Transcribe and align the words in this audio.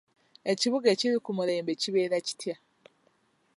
Ekibuga 0.51 0.87
ekiri 0.93 1.17
ku 1.25 1.31
mulembe 1.37 1.73
kibeera 1.81 2.17
kitya? 2.27 2.55